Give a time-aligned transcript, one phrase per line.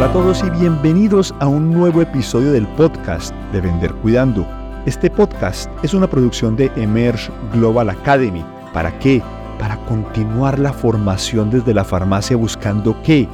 [0.00, 4.46] Hola a todos y bienvenidos a un nuevo episodio del podcast de Vender Cuidando.
[4.86, 8.42] Este podcast es una producción de Emerge Global Academy.
[8.72, 9.20] ¿Para qué?
[9.58, 13.28] Para continuar la formación desde la farmacia buscando qué?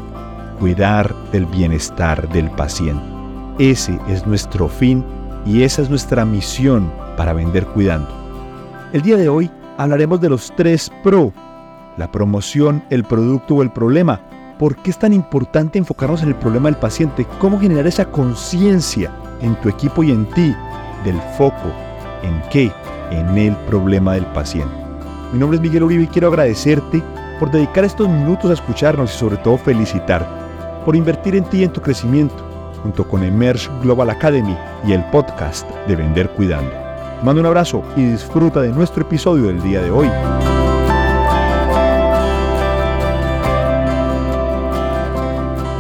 [0.59, 3.05] Cuidar del bienestar del paciente.
[3.61, 5.05] Ese es nuestro fin
[5.45, 8.11] y esa es nuestra misión para Vender Cuidando.
[8.93, 9.49] El día de hoy
[9.79, 11.33] hablaremos de los tres PRO,
[11.97, 14.21] la promoción, el producto o el problema
[14.59, 17.27] ¿Por qué es tan importante enfocarnos en el problema del paciente?
[17.39, 20.55] ¿Cómo generar esa conciencia en tu equipo y en ti
[21.05, 21.71] del foco?
[22.23, 22.73] ¿En qué?
[23.11, 24.75] En el problema del paciente.
[25.33, 27.03] Mi nombre es Miguel Uribe y quiero agradecerte
[27.39, 30.27] por dedicar estos minutos a escucharnos y sobre todo felicitar
[30.87, 32.37] por invertir en ti y en tu crecimiento,
[32.83, 36.73] junto con Emerge Global Academy y el podcast de Vender Cuidando.
[37.23, 40.09] mando un abrazo y disfruta de nuestro episodio del día de hoy.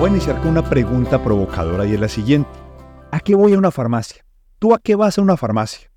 [0.06, 2.48] Voy a iniciar con una pregunta provocadora y es la siguiente.
[3.10, 4.24] ¿A qué voy a una farmacia?
[4.60, 5.90] ¿Tú a qué vas a una farmacia?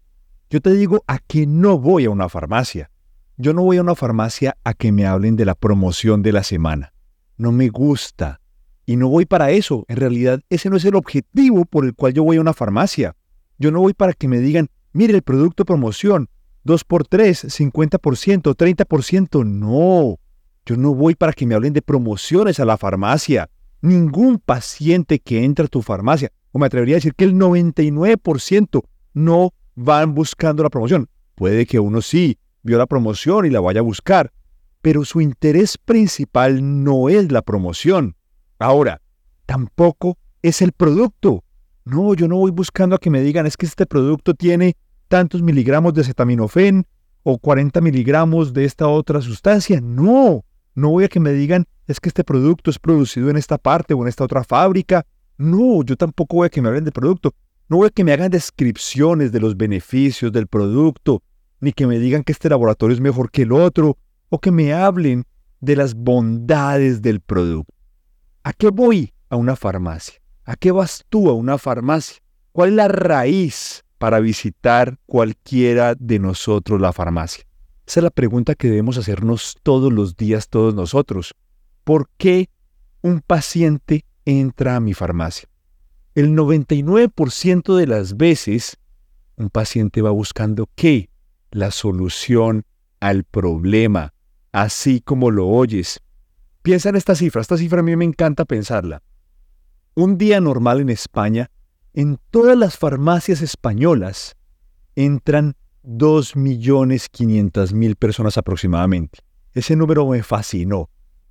[0.50, 2.90] Yo te digo a qué no voy a una farmacia.
[3.38, 6.42] Yo no voy a una farmacia a que me hablen de la promoción de la
[6.42, 6.92] semana.
[7.38, 8.42] No me gusta.
[8.88, 9.86] Y no voy para eso.
[9.88, 13.16] En realidad ese no es el objetivo por el cual yo voy a una farmacia.
[13.60, 16.30] Yo no voy para que me digan, mire el producto promoción,
[16.66, 19.46] 2x3, 50%, 30%.
[19.46, 20.18] No.
[20.66, 23.52] Yo no voy para que me hablen de promociones a la farmacia.
[23.82, 28.84] Ningún paciente que entra a tu farmacia, o me atrevería a decir que el 99%
[29.14, 31.10] no van buscando la promoción.
[31.36, 34.32] Puede que uno sí vio la promoción y la vaya a buscar,
[34.82, 38.16] pero su interés principal no es la promoción.
[38.60, 39.02] Ahora,
[39.46, 41.44] tampoco es el producto.
[41.86, 44.76] No, yo no voy buscando a que me digan es que este producto tiene
[45.08, 46.86] tantos miligramos de acetaminofén
[47.24, 49.82] o 40 miligramos de esta otra sustancia.
[49.82, 53.58] No, no voy a que me digan es que este producto es producido en esta
[53.58, 55.06] parte o en esta otra fábrica.
[55.38, 57.34] No, yo tampoco voy a que me hablen del producto.
[57.68, 61.24] No voy a que me hagan descripciones de los beneficios del producto,
[61.60, 63.98] ni que me digan que este laboratorio es mejor que el otro,
[64.30, 65.26] o que me hablen
[65.62, 67.74] de las bondades del producto.
[68.44, 70.22] ¿A qué voy a una farmacia?
[70.46, 72.22] ¿A qué vas tú a una farmacia?
[72.52, 77.46] ¿Cuál es la raíz para visitar cualquiera de nosotros la farmacia?
[77.88, 81.34] Esa es la pregunta que debemos hacernos todos los días, todos nosotros.
[81.90, 82.50] ¿Por qué
[83.02, 85.50] un paciente entra a mi farmacia?
[86.14, 88.78] El 99% de las veces
[89.38, 91.10] un paciente va buscando qué?
[91.50, 92.64] La solución
[93.00, 94.14] al problema,
[94.52, 96.00] así como lo oyes.
[96.62, 99.02] Piensa en esta cifra, esta cifra a mí me encanta pensarla.
[99.96, 101.50] Un día normal en España,
[101.96, 104.36] en todas las farmacias españolas
[104.96, 109.22] entran 2.500.000 personas aproximadamente.
[109.56, 110.88] Ese número me fascinó.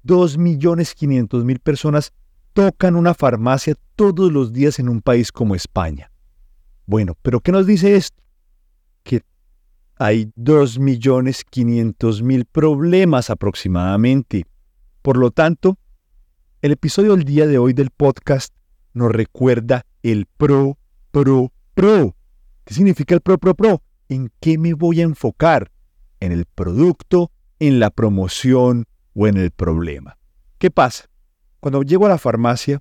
[0.09, 2.13] 2.500.000 personas
[2.55, 6.11] tocan una farmacia todos los días en un país como España.
[6.87, 8.23] Bueno, pero ¿qué nos dice esto?
[9.03, 9.21] Que
[9.97, 14.47] hay 2.500.000 problemas aproximadamente.
[15.03, 15.77] Por lo tanto,
[16.63, 18.55] el episodio del día de hoy del podcast
[18.95, 20.79] nos recuerda el pro,
[21.11, 22.17] pro, pro.
[22.65, 23.83] ¿Qué significa el pro, pro, pro?
[24.09, 25.71] ¿En qué me voy a enfocar?
[26.21, 28.87] ¿En el producto, en la promoción,
[29.19, 30.17] o en el problema.
[30.59, 31.11] ¿Qué pasa?
[31.59, 32.81] Cuando llego a la farmacia,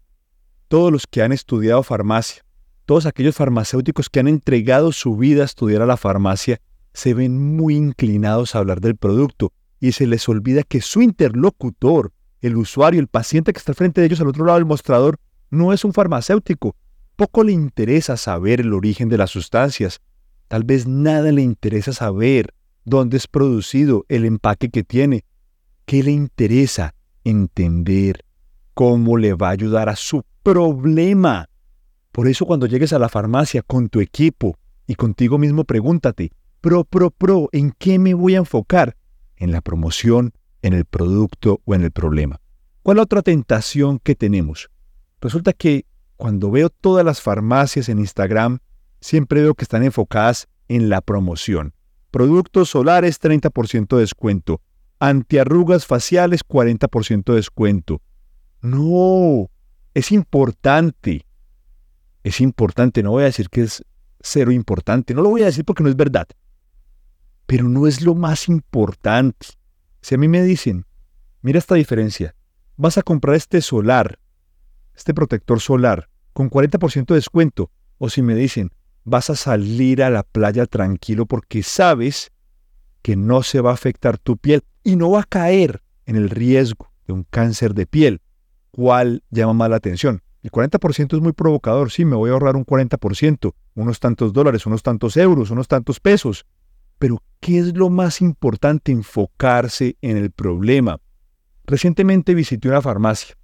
[0.68, 2.46] todos los que han estudiado farmacia,
[2.86, 6.62] todos aquellos farmacéuticos que han entregado su vida a estudiar a la farmacia,
[6.94, 12.14] se ven muy inclinados a hablar del producto y se les olvida que su interlocutor,
[12.42, 15.18] el usuario, el paciente que está frente de ellos al otro lado del mostrador,
[15.50, 16.76] no es un farmacéutico.
[17.16, 20.02] Poco le interesa saber el origen de las sustancias.
[20.48, 22.54] Tal vez nada le interesa saber
[22.86, 25.26] dónde es producido, el empaque que tiene,
[25.88, 26.96] ¿Qué le interesa?
[27.24, 28.26] Entender
[28.74, 31.48] cómo le va a ayudar a su problema.
[32.12, 36.84] Por eso cuando llegues a la farmacia con tu equipo y contigo mismo pregúntate, pro,
[36.84, 38.98] pro, pro, ¿en qué me voy a enfocar?
[39.38, 42.42] ¿En la promoción, en el producto o en el problema?
[42.84, 44.70] ¿Cuál otra tentación que tenemos?
[45.22, 45.86] Resulta que
[46.18, 48.60] cuando veo todas las farmacias en Instagram,
[49.00, 51.74] siempre veo que están enfocadas en la promoción.
[52.12, 54.60] Productos solares 30% de descuento.
[55.00, 58.02] Antiarrugas faciales 40% de descuento.
[58.62, 59.50] No,
[59.94, 61.26] es importante.
[62.24, 63.84] Es importante, no voy a decir que es
[64.20, 66.28] cero importante, no lo voy a decir porque no es verdad.
[67.46, 69.48] Pero no es lo más importante.
[70.02, 70.86] Si a mí me dicen,
[71.42, 72.36] mira esta diferencia,
[72.76, 74.20] vas a comprar este solar,
[74.96, 78.72] este protector solar, con 40% de descuento, o si me dicen,
[79.04, 82.32] vas a salir a la playa tranquilo porque sabes
[83.08, 86.30] que no se va a afectar tu piel y no va a caer en el
[86.30, 88.20] riesgo de un cáncer de piel.
[88.70, 90.22] ¿Cuál llama más la atención?
[90.44, 94.66] El 40% es muy provocador, sí, me voy a ahorrar un 40%, unos tantos dólares,
[94.66, 96.46] unos tantos euros, unos tantos pesos.
[97.00, 98.92] Pero, ¿qué es lo más importante?
[98.92, 101.00] Enfocarse en el problema.
[101.66, 103.38] Recientemente visité una farmacia.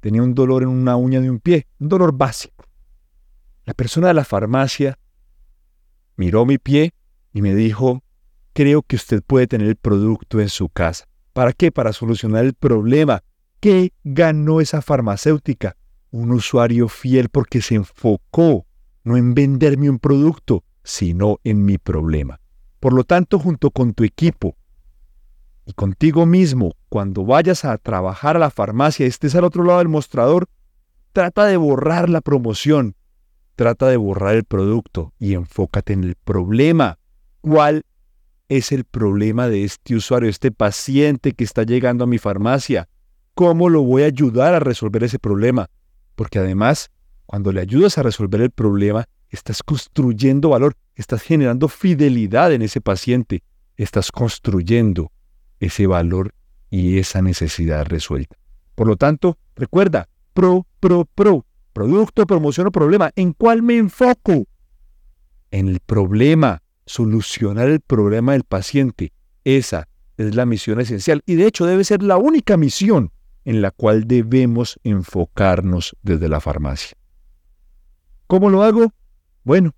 [0.00, 2.64] Tenía un dolor en una uña de un pie, un dolor básico.
[3.66, 4.98] La persona de la farmacia
[6.16, 6.92] miró mi pie
[7.32, 8.02] y me dijo,
[8.56, 11.04] creo que usted puede tener el producto en su casa.
[11.34, 11.70] ¿Para qué?
[11.70, 13.22] Para solucionar el problema.
[13.60, 15.76] ¿Qué ganó esa farmacéutica?
[16.10, 18.64] Un usuario fiel porque se enfocó
[19.04, 22.40] no en venderme un producto, sino en mi problema.
[22.80, 24.56] Por lo tanto, junto con tu equipo
[25.66, 29.80] y contigo mismo, cuando vayas a trabajar a la farmacia y estés al otro lado
[29.80, 30.48] del mostrador,
[31.12, 32.96] trata de borrar la promoción,
[33.54, 36.98] trata de borrar el producto y enfócate en el problema.
[37.42, 37.84] ¿Cuál
[38.48, 42.88] es el problema de este usuario, este paciente que está llegando a mi farmacia?
[43.34, 45.68] ¿Cómo lo voy a ayudar a resolver ese problema?
[46.14, 46.90] Porque además,
[47.26, 52.80] cuando le ayudas a resolver el problema, estás construyendo valor, estás generando fidelidad en ese
[52.80, 53.42] paciente,
[53.76, 55.12] estás construyendo
[55.60, 56.32] ese valor
[56.70, 58.36] y esa necesidad resuelta.
[58.74, 63.10] Por lo tanto, recuerda, pro, pro, pro, producto, promoción o problema.
[63.16, 64.46] ¿En cuál me enfoco?
[65.50, 69.12] En el problema, solucionar el problema del paciente.
[69.44, 73.12] Esa es la misión esencial y de hecho debe ser la única misión
[73.44, 76.96] en la cual debemos enfocarnos desde la farmacia.
[78.26, 78.92] ¿Cómo lo hago?
[79.44, 79.72] Bueno,